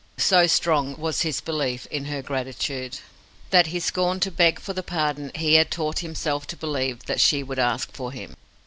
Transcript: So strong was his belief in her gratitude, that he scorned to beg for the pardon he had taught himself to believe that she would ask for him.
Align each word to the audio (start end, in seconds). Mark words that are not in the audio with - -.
So 0.17 0.47
strong 0.47 0.95
was 0.97 1.21
his 1.21 1.41
belief 1.41 1.85
in 1.91 2.05
her 2.05 2.23
gratitude, 2.23 2.97
that 3.51 3.67
he 3.67 3.79
scorned 3.79 4.23
to 4.23 4.31
beg 4.31 4.59
for 4.59 4.73
the 4.73 4.81
pardon 4.81 5.31
he 5.35 5.53
had 5.53 5.69
taught 5.69 5.99
himself 5.99 6.47
to 6.47 6.57
believe 6.57 7.05
that 7.05 7.21
she 7.21 7.43
would 7.43 7.59
ask 7.59 7.91
for 7.93 8.11
him. 8.11 8.35